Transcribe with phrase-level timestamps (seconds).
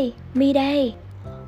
[0.00, 0.94] ơi, Mi đây.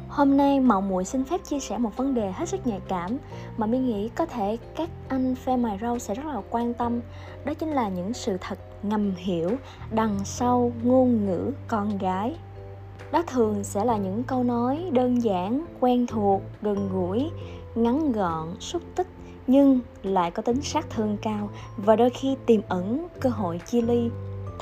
[0.08, 3.18] Hôm nay Mậu muội xin phép chia sẻ một vấn đề hết sức nhạy cảm
[3.56, 7.00] mà Mi nghĩ có thể các anh phe mài rau sẽ rất là quan tâm
[7.44, 9.50] Đó chính là những sự thật ngầm hiểu
[9.90, 12.36] đằng sau ngôn ngữ con gái.
[13.12, 17.30] Đó thường sẽ là những câu nói đơn giản, quen thuộc, gần gũi,
[17.74, 19.06] ngắn gọn, xúc tích
[19.46, 23.82] nhưng lại có tính sát thương cao và đôi khi tiềm ẩn cơ hội chia
[23.82, 24.10] ly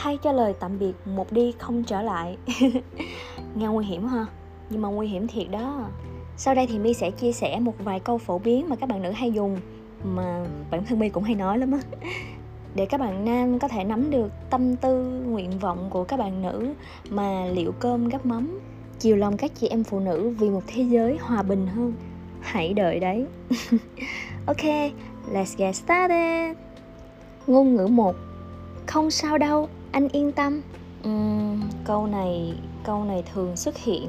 [0.02, 2.36] thay cho lời tạm biệt một đi không trở lại.
[3.54, 4.26] nghe nguy hiểm ha?
[4.70, 5.88] Nhưng mà nguy hiểm thiệt đó.
[6.36, 9.02] Sau đây thì mi sẽ chia sẻ một vài câu phổ biến mà các bạn
[9.02, 9.56] nữ hay dùng,
[10.04, 11.80] mà bản thân mi cũng hay nói lắm á.
[12.74, 16.42] Để các bạn nam có thể nắm được tâm tư, nguyện vọng của các bạn
[16.42, 16.68] nữ
[17.10, 18.60] mà liệu cơm gắp mắm,
[18.98, 21.94] chiều lòng các chị em phụ nữ vì một thế giới hòa bình hơn,
[22.40, 23.26] hãy đợi đấy.
[24.46, 24.64] Ok,
[25.32, 26.56] let's get started.
[27.46, 28.16] Ngôn ngữ một,
[28.86, 30.60] không sao đâu, anh yên tâm
[31.08, 34.08] uhm, câu này câu này thường xuất hiện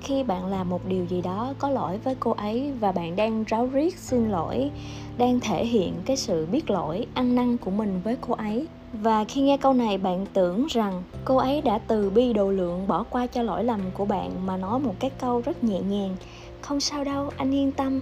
[0.00, 3.44] khi bạn làm một điều gì đó có lỗi với cô ấy và bạn đang
[3.44, 4.70] ráo riết xin lỗi
[5.18, 8.66] đang thể hiện cái sự biết lỗi ăn năn của mình với cô ấy.
[8.92, 12.86] Và khi nghe câu này bạn tưởng rằng cô ấy đã từ bi độ lượng
[12.88, 16.16] bỏ qua cho lỗi lầm của bạn mà nói một cái câu rất nhẹ nhàng
[16.60, 18.00] không sao đâu anh yên tâm.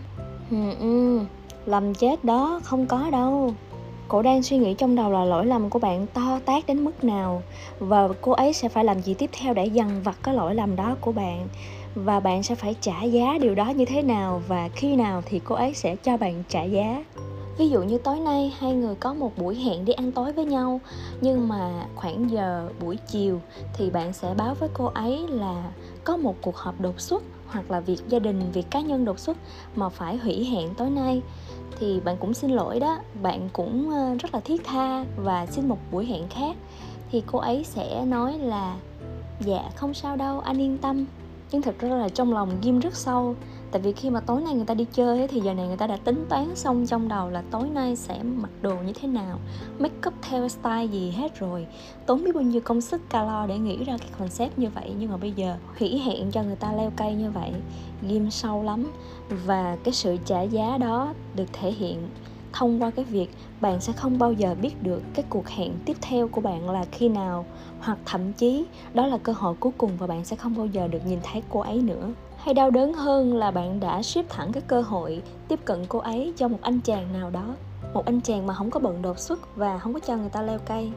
[0.50, 1.20] Ừ, ừ,
[1.66, 3.54] lầm chết đó không có đâu.
[4.08, 7.04] Cô đang suy nghĩ trong đầu là lỗi lầm của bạn to tát đến mức
[7.04, 7.42] nào,
[7.78, 10.76] và cô ấy sẽ phải làm gì tiếp theo để dằn vặt cái lỗi lầm
[10.76, 11.48] đó của bạn?
[11.94, 14.42] Và bạn sẽ phải trả giá điều đó như thế nào?
[14.48, 17.04] Và khi nào thì cô ấy sẽ cho bạn trả giá?
[17.58, 20.44] Ví dụ như tối nay hai người có một buổi hẹn đi ăn tối với
[20.44, 20.80] nhau,
[21.20, 23.40] nhưng mà khoảng giờ buổi chiều
[23.74, 25.70] thì bạn sẽ báo với cô ấy là
[26.04, 29.18] có một cuộc họp đột xuất hoặc là việc gia đình, việc cá nhân đột
[29.18, 29.36] xuất
[29.76, 31.22] mà phải hủy hẹn tối nay
[31.78, 32.98] thì bạn cũng xin lỗi đó.
[33.22, 36.56] Bạn cũng ờ, rất là thiết tha và xin một buổi hẹn khác.
[37.10, 38.76] Thì cô ấy sẽ nói là
[39.40, 41.04] dạ không sao đâu, anh yên tâm.
[41.50, 43.34] Nhưng thật ra là trong lòng ghim rất sâu
[43.72, 45.76] tại vì khi mà tối nay người ta đi chơi ấy, thì giờ này người
[45.76, 49.08] ta đã tính toán xong trong đầu là tối nay sẽ mặc đồ như thế
[49.08, 49.38] nào
[49.78, 51.66] make up theo style gì hết rồi.
[52.06, 55.10] Tốn biết bao nhiêu công sức calo để nghĩ ra cái concept như vậy nhưng
[55.10, 57.52] mà bây giờ hủy hẹn cho người ta leo cây như vậy
[58.02, 58.92] ghim sâu lắm.
[59.46, 62.08] Và cái sự trả giá đó được thể hiện
[62.52, 63.30] thông qua cái việc
[63.60, 66.84] bạn sẽ không bao giờ biết được cái cuộc hẹn tiếp theo của bạn là
[66.92, 67.46] khi nào
[67.80, 68.64] hoặc thậm chí
[68.94, 71.42] đó là cơ hội cuối cùng và bạn sẽ không bao giờ được nhìn thấy
[71.50, 72.10] cô ấy nữa
[72.48, 75.98] hay đau đớn hơn là bạn đã ship thẳng cái cơ hội tiếp cận cô
[75.98, 77.54] ấy cho một anh chàng nào đó.
[77.94, 80.42] Một anh chàng mà không có bận đột xuất và không có cho người ta
[80.42, 80.90] leo cây.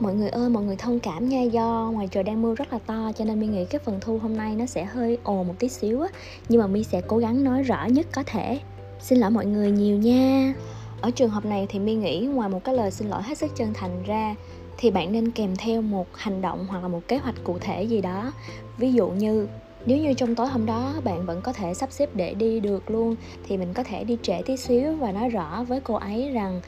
[0.00, 1.42] Mọi người ơi mọi người thông cảm nha.
[1.42, 4.18] Do ngoài trời đang mưa rất là to cho nên mi nghĩ cái phần thu
[4.18, 6.08] hôm nay nó sẽ hơi ồn một tí xíu á.
[6.48, 8.60] Nhưng mà mi sẽ cố gắng nói rõ nhất có thể.
[9.00, 10.54] Xin lỗi mọi người nhiều nha.
[11.00, 13.50] Ở trường hợp này thì mi nghĩ ngoài một cái lời xin lỗi hết sức
[13.56, 14.34] chân thành ra
[14.76, 17.82] thì bạn nên kèm theo một hành động hoặc là một kế hoạch cụ thể
[17.82, 18.32] gì đó.
[18.78, 19.46] Ví dụ như
[19.88, 22.90] nếu như trong tối hôm đó bạn vẫn có thể sắp xếp để đi được
[22.90, 23.16] luôn
[23.48, 26.60] thì mình có thể đi trễ tí xíu và nói rõ với cô ấy rằng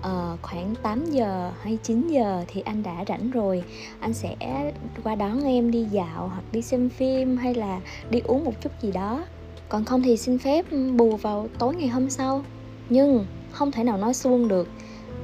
[0.00, 3.64] uh, khoảng 8 giờ hay 9 giờ thì anh đã rảnh rồi.
[4.00, 4.36] Anh sẽ
[5.04, 8.72] qua đón em đi dạo hoặc đi xem phim hay là đi uống một chút
[8.82, 9.24] gì đó.
[9.68, 12.44] Còn không thì xin phép ừ, bù vào tối ngày hôm sau.
[12.88, 14.68] Nhưng không thể nào nói suông được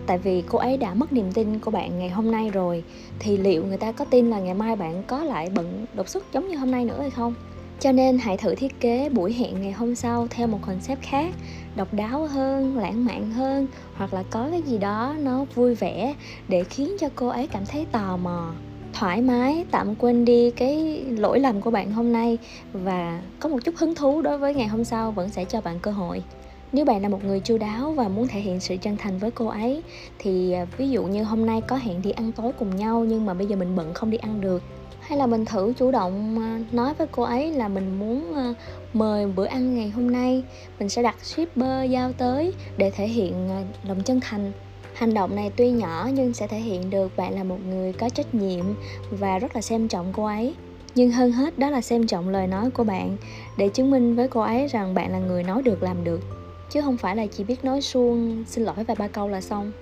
[0.06, 2.84] tại vì cô ấy đã mất niềm tin của bạn ngày hôm nay rồi.
[3.18, 6.32] Thì liệu người ta có tin là ngày mai bạn có lại bận đột xuất
[6.32, 7.34] giống như hôm nay nữa hay không?
[7.80, 11.34] Cho nên hãy thử thiết kế buổi hẹn ngày hôm sau theo một concept khác,
[11.76, 16.14] độc đáo hơn, lãng mạn hơn, hoặc là có cái gì đó nó vui vẻ
[16.48, 18.52] để khiến cho cô ấy cảm thấy tò mò.
[18.92, 22.38] Thoải mái, tạm quên đi cái lỗi lầm của bạn hôm nay
[22.72, 25.78] và có một chút hứng thú đối với ngày hôm sau vẫn sẽ cho bạn
[25.82, 26.22] cơ hội
[26.72, 29.30] nếu bạn là một người chu đáo và muốn thể hiện sự chân thành với
[29.30, 29.82] cô ấy,
[30.18, 33.26] thì à, ví dụ như hôm nay có hẹn đi ăn tối cùng nhau nhưng
[33.26, 34.62] mà bây giờ mình bận không đi ăn được,
[35.00, 38.54] hay là mình thử chủ động à, nói với cô ấy là mình muốn à,
[38.92, 40.42] mời bữa ăn ngày hôm nay,
[40.78, 43.48] mình sẽ đặt shipper giao tới để thể hiện
[43.84, 44.52] lòng chân thành.
[44.94, 48.08] Hành động này tuy nhỏ nhưng sẽ thể hiện được bạn là một người có
[48.08, 48.64] trách nhiệm
[49.10, 50.54] và rất là xem trọng cô ấy.
[50.94, 53.16] Nhưng hơn hết đó là xem trọng lời nói của bạn
[53.58, 56.41] để chứng minh với cô ấy rằng bạn là người nói được, làm được
[56.72, 59.72] chứ không phải là chỉ biết nói suông, xin lỗi vài ba câu là xong.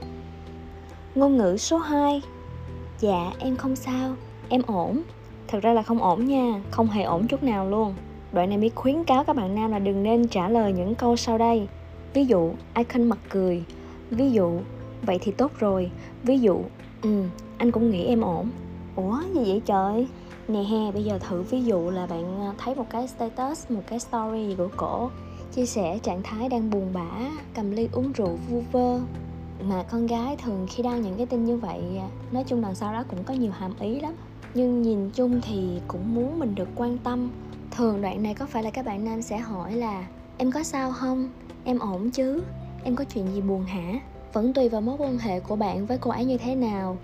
[1.15, 2.23] Ngôn ngữ số 2
[3.01, 4.15] dạ em không sao.
[4.49, 5.03] Em ổn.
[5.49, 6.63] Thật ra là không ổn nha.
[6.71, 7.95] Không hề ổn chút nào luôn.
[8.33, 11.17] Đoạn này biết khuyến cáo các bạn nam là đừng nên trả lời những câu
[11.17, 11.69] sau đây.
[12.15, 13.65] Ví dụ icon mặt cười?
[14.11, 14.61] Ví dụ,
[15.03, 15.91] vậy thì tốt rồi.
[16.23, 16.63] Ví dụ
[17.03, 17.25] ừ
[17.59, 18.51] anh cũng nghĩ em ổn.
[18.97, 20.07] Ủa, gì vậy trời?
[20.49, 23.83] Nè he, bây giờ thử ví dụ là bạn à, thấy một cái status, một
[23.87, 25.11] cái story gì của cổ
[25.55, 29.01] chia sẻ trạng thái đang buồn bã, cầm ly uống rượu vu vơ.
[29.69, 31.81] Mà con gái thường khi đăng những cái tin như vậy,
[32.33, 34.13] nói chung đằng sau đó cũng có nhiều hàm ý lắm.
[34.55, 37.31] Nhưng nhìn chung thì cũng muốn mình được quan tâm.
[37.71, 40.07] Thường đoạn này có phải là các bạn nam sẽ hỏi là,
[40.39, 41.31] em có sao không?
[41.65, 42.43] Em ổn chứ?
[42.85, 44.01] Em có chuyện gì buồn hả?
[44.33, 46.97] Vẫn tùy vào mối quan hệ của bạn với cô ấy như thế nào.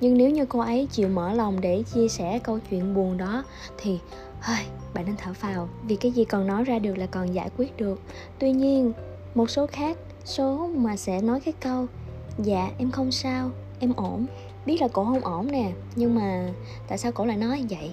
[0.00, 3.44] Nhưng nếu như cô ấy chịu mở lòng để chia sẻ câu chuyện buồn đó,
[3.78, 3.98] thì
[4.40, 4.64] hơi
[4.94, 7.76] bạn nên thở phào vì cái gì còn nói ra được là còn giải quyết
[7.76, 8.00] được.
[8.38, 8.92] Tuy nhiên,
[9.34, 11.86] một số khác, số mà sẽ nói cái câu
[12.38, 13.50] dạ em không sao,
[13.80, 14.26] em ổn.
[14.66, 16.48] Biết là cổ không ổn nè, nhưng mà
[16.88, 17.90] tại sao cổ lại nói vậy?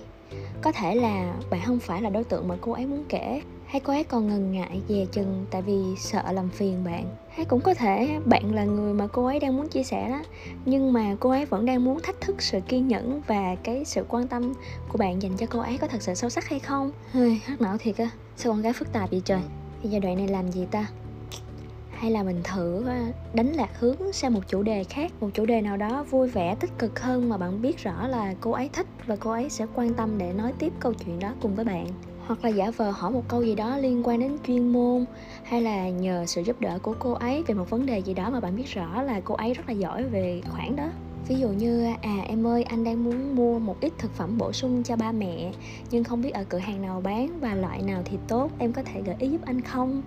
[0.61, 3.79] Có thể là bạn không phải là đối tượng mà cô ấy muốn kể, hay
[3.79, 7.61] cô ấy còn ngần ngại dè chừng tại vì sợ làm phiền bạn hay cũng
[7.61, 10.21] có thể bạn là người mà cô ấy đang muốn chia sẻ đó.
[10.65, 14.05] Nhưng mà cô ấy vẫn đang muốn thách thức sự kiên nhẫn và cái sự
[14.07, 14.53] quan tâm
[14.89, 16.91] của bạn dành cho cô ấy có thật sự sâu sắc hay không?
[17.11, 18.09] Hơi hắc não thiệt á.
[18.37, 19.41] Sao con gái phức tạp vậy trời?
[19.83, 20.87] Thì giai đoạn này làm gì ta?
[21.91, 22.95] Hay là mình thử ờ,
[23.33, 26.55] đánh lạc hướng sang một chủ đề khác, một chủ đề nào đó vui vẻ,
[26.59, 29.65] tích cực hơn mà bạn biết rõ là cô ấy thích và cô ấy sẽ
[29.75, 31.87] quan tâm để nói tiếp câu chuyện đó cùng với bạn
[32.27, 35.05] hoặc là giả vờ hỏi một câu gì đó liên quan đến chuyên môn,
[35.43, 38.29] hay là nhờ sự giúp đỡ của cô ấy về một vấn đề gì đó
[38.29, 40.89] mà bạn biết rõ là cô ấy rất là giỏi về khoản đó.
[41.27, 44.51] Ví dụ như à em ơi, anh đang muốn mua một ít thực phẩm bổ
[44.51, 45.51] sung cho ba mẹ,
[45.91, 48.83] nhưng không biết ở cửa hàng nào bán và loại nào thì tốt, em có
[48.83, 50.01] thể gợi ý giúp anh không?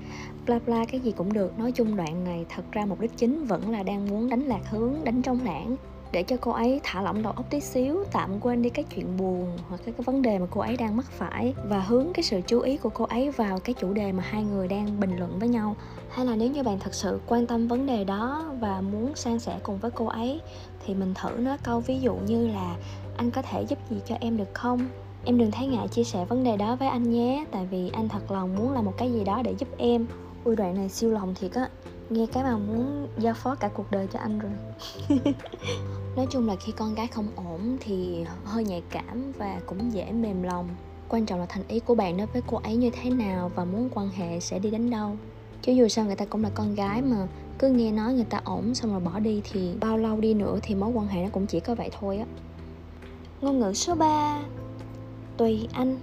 [0.47, 1.59] Bla bla, cái gì cũng được.
[1.59, 4.71] Nói chung đoạn này thật ra mục đích chính vẫn là đang muốn đánh lạc
[4.71, 5.77] hướng, đánh trong lãng
[6.13, 9.17] để cho cô ấy thả lỏng đầu óc tí xíu tạm quên đi cái chuyện
[9.17, 12.23] buồn hoặc cái, cái vấn đề mà cô ấy đang mắc phải và hướng cái
[12.23, 15.17] sự chú ý của cô ấy vào cái chủ đề mà hai người đang bình
[15.19, 15.77] luận với nhau.
[16.11, 19.39] Hay là nếu như bạn thật sự quan tâm vấn đề đó và muốn san
[19.39, 20.41] sẻ cùng với cô ấy
[20.87, 22.77] thì mình thử nói câu ví dụ như là
[23.17, 24.89] anh có thể giúp gì cho em được không?
[25.25, 28.09] Em đừng thấy ngại chia sẻ vấn đề đó với anh nhé tại vì anh
[28.09, 30.07] thật lòng muốn làm một cái gì đó để giúp em.
[30.45, 31.69] Ui đoạn này siêu lòng thiệt á
[32.11, 34.53] nghe cái mà muốn giao phó cả cuộc đời cho anh rồi.
[36.17, 40.13] Nói chung là khi con gái không ổn thì hơi nhạy cảm và cũng dễ
[40.13, 40.69] mềm lòng.
[41.09, 43.65] Quan trọng là thành ý của bạn đối với cô ấy như thế nào và
[43.65, 45.17] muốn quan hệ sẽ đi đến đâu.
[45.63, 47.29] Chứ dù sao người ta cũng là con gái mà
[47.59, 50.59] cứ nghe nói người ta ổn xong rồi bỏ đi thì bao lâu đi nữa
[50.63, 52.25] thì mối quan hệ nó cũng chỉ có vậy thôi á.
[53.41, 54.43] Ngôn ngữ số 3
[55.37, 55.97] tùy anh.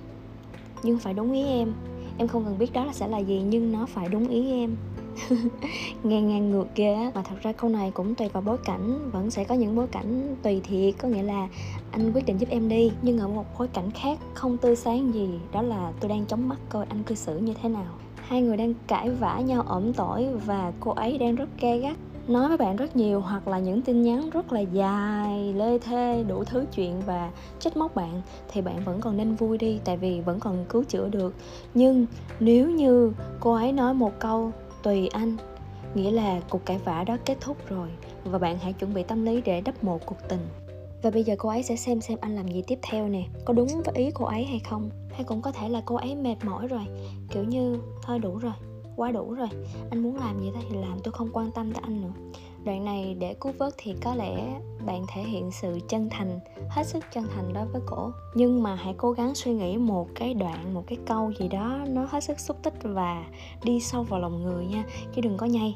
[0.84, 1.74] Nhưng phải đúng ý em.
[2.18, 4.76] Em không cần biết đó là sẽ là gì nhưng nó phải đúng ý em
[6.04, 9.12] nghe ngang ngược ghê á mà thật ra câu này cũng tùy vào bối cảnh,
[9.12, 11.48] vẫn sẽ có những bối cảnh tùy thiệt, có nghĩa là
[11.92, 15.14] anh quyết định giúp em đi, nhưng ở một bối cảnh khác không tươi sáng
[15.14, 17.94] gì, đó là tôi đang chống mắt coi anh cư xử như thế nào.
[18.16, 21.98] Hai người đang cãi vã nhau ẩm tỏi và cô ấy đang rất gay gắt.
[22.28, 26.24] Nói với bạn rất nhiều hoặc là những tin nhắn rất là dài, lê thê,
[26.28, 28.22] đủ thứ chuyện và trách móc bạn,
[28.52, 31.36] thì bạn vẫn còn nên vui đi, tại vì vẫn còn cứu chữa được.
[31.74, 32.06] Nhưng
[32.40, 34.52] nếu như cô ấy nói một câu
[34.86, 35.38] tùy anh.
[35.96, 37.90] Nghĩa là cuộc cãi vã đó kết thúc rồi,
[38.24, 40.48] và bạn hãy chuẩn bị tâm lý để đắp một cuộc tình.
[41.02, 43.24] Và bây giờ cô ấy sẽ xem xem anh làm gì tiếp theo nè.
[43.46, 44.90] Có đúng với ý cô ấy hay không?
[45.12, 46.86] Hay cũng có thể là cô ấy mệt mỏi rồi,
[47.32, 48.54] kiểu như thôi đủ rồi,
[48.96, 49.50] quá đủ rồi.
[49.90, 52.14] Anh muốn làm gì thì làm, tôi không quan tâm tới anh nữa
[52.66, 56.40] đoạn này để cứu vớt thì có lẽ bạn thể hiện sự chân thành,
[56.70, 58.12] hết sức chân thành đối với cổ.
[58.36, 61.80] Nhưng mà hãy cố gắng suy nghĩ một cái đoạn, một cái câu gì đó
[61.88, 63.26] nó hết sức xúc tích và
[63.64, 64.84] đi sâu vào lòng người nha,
[65.16, 65.76] chứ đừng có nhây.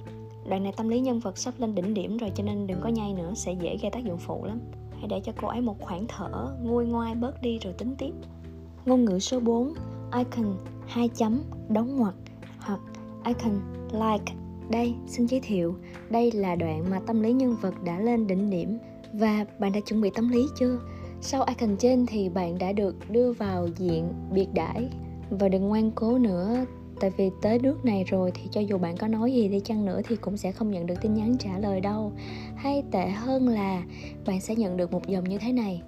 [0.49, 2.89] Đoạn này tâm lý nhân vật sắp lên đỉnh điểm rồi, cho nên đừng có
[2.89, 4.59] nhây nữa, sẽ dễ gây tác dụng phụ lắm.
[4.97, 8.11] Hãy để cho cô ấy một khoảng thở, nguôi ngoai bớt đi rồi tính tiếp.
[8.85, 9.73] Ngôn ngữ số 4
[10.17, 12.15] icon hai chấm, đóng ngoặc,
[12.59, 12.79] hoặc
[13.25, 13.59] icon
[13.91, 14.38] like
[14.69, 15.75] đây, xin giới thiệu.
[16.09, 18.77] Đây là đoạn mà tâm lý nhân vật đã lên đỉnh điểm.
[19.13, 20.79] Và bạn đã chuẩn bị tâm lý chưa?
[21.21, 24.89] Sau icon trên thì bạn đã được đưa vào diện biệt đãi.
[25.29, 26.65] Và đừng ngoan cố nữa,
[26.99, 29.85] tại vì tới nước này rồi thì cho dù bạn có nói gì đi chăng
[29.85, 32.11] nữa thì cũng sẽ không nhận được tin nhắn trả lời đâu.
[32.55, 33.83] Hay tệ hơn là
[34.25, 35.81] bạn sẽ nhận được một dòng như thế này.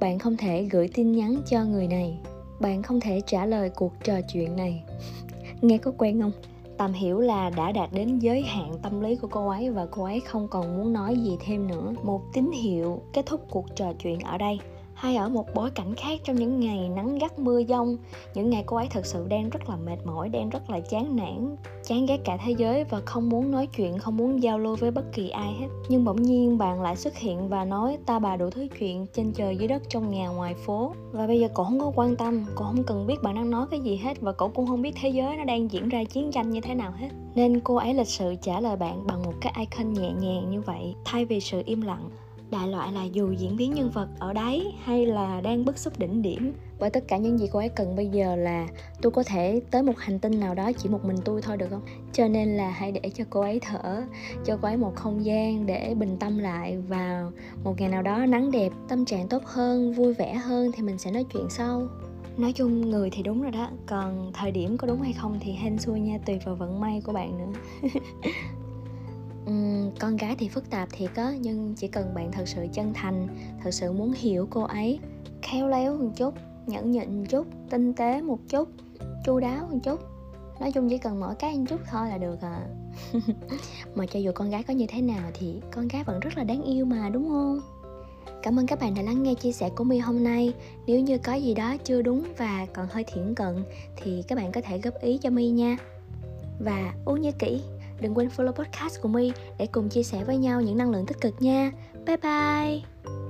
[0.00, 2.18] Bạn không thể gửi tin nhắn cho người này.
[2.60, 4.82] Bạn không thể trả lời cuộc trò chuyện này.
[5.62, 6.32] Nghe có quen không?
[6.78, 10.04] Tạm hiểu là đã đạt đến giới hạn tâm lý của cô ấy và cô
[10.04, 11.92] ấy không còn muốn nói gì thêm nữa.
[12.02, 14.58] Một tín hiệu kết thúc cuộc trò chuyện ở đây
[15.04, 17.96] hay ở một bối cảnh khác trong những ngày nắng gắt mưa dông
[18.34, 21.16] những ngày cô ấy thật sự đang rất là mệt mỏi, đang rất là chán
[21.16, 24.76] nản, chán ghét cả thế giới và không muốn nói chuyện, không muốn giao lưu
[24.76, 25.66] với bất kỳ ai hết.
[25.88, 29.32] Nhưng bỗng nhiên bạn lại xuất hiện và nói, ta bà đủ thứ chuyện trên
[29.32, 30.94] trời dưới đất trong nhà ngoài phố.
[31.12, 33.66] Và bây giờ cổ không có quan tâm cổ không cần biết bạn đang nói
[33.70, 36.30] cái gì hết và cổ cũng không biết thế giới nó đang diễn ra chiến
[36.32, 37.08] tranh như thế nào hết.
[37.34, 40.60] Nên cô ấy lịch sự trả lời bạn bằng một cái icon nhẹ nhàng như
[40.60, 42.10] vậy, thay vì sự im lặng
[42.50, 45.98] đại loại là dù diễn biến nhân vật ở đấy hay là đang bức xúc
[45.98, 46.52] đỉnh điểm.
[46.78, 48.68] Bởi tất cả những gì cô ấy cần bây giờ là
[49.02, 51.66] tôi có thể tới một hành tinh nào đó chỉ một mình tôi thôi được
[51.70, 51.82] không?
[52.12, 54.02] Cho nên là hãy để cho cô ấy thở
[54.44, 57.32] cho cô ấy một không gian để bình tâm lại vào
[57.64, 60.98] một ngày nào đó nắng đẹp tâm trạng tốt hơn vui vẻ hơn thì mình
[60.98, 61.88] sẽ nói chuyện sau.
[62.36, 65.52] Nói chung người thì đúng rồi đó còn thời điểm có đúng hay không thì
[65.52, 67.60] hên xui nha tùy vào vận may của bạn nữa
[69.50, 72.92] uhm, con gái thì phức tạp thiệt á nhưng chỉ cần bạn thật sự chân
[72.94, 73.28] thành
[73.64, 74.98] thật sự muốn hiểu cô ấy
[75.42, 76.34] khéo léo một chút
[76.66, 78.68] nhẫn nhịn một chút tinh tế một chút
[79.24, 80.00] chu đáo một chút
[80.60, 82.66] nói chung chỉ cần mỗi cái một chút thôi là được à
[83.94, 86.44] mà cho dù con gái có như thế nào thì con gái vẫn rất là
[86.44, 87.60] đáng yêu mà đúng không
[88.44, 90.52] Cảm ơn các bạn đã lắng nghe chia sẻ của My hôm nay.
[90.86, 93.64] Nếu như có gì đó chưa đúng và còn hơi thiển cận
[93.96, 95.76] thì các bạn có thể góp ý cho My nha.
[96.60, 97.60] Và uống nhớ kỹ,
[98.00, 101.06] đừng quên follow podcast của My để cùng chia sẻ với nhau những năng lượng
[101.06, 101.70] tích cực nha.
[102.06, 103.23] Bye bye!